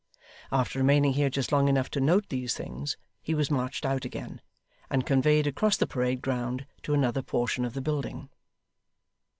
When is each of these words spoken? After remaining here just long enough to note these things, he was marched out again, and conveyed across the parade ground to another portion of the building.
After 0.51 0.79
remaining 0.79 1.13
here 1.13 1.29
just 1.29 1.51
long 1.51 1.67
enough 1.67 1.91
to 1.91 1.99
note 1.99 2.29
these 2.29 2.55
things, 2.55 2.97
he 3.21 3.35
was 3.35 3.51
marched 3.51 3.85
out 3.85 4.03
again, 4.03 4.41
and 4.89 5.05
conveyed 5.05 5.45
across 5.45 5.77
the 5.77 5.85
parade 5.85 6.23
ground 6.23 6.65
to 6.81 6.95
another 6.95 7.21
portion 7.21 7.65
of 7.65 7.75
the 7.75 7.81
building. 7.81 8.27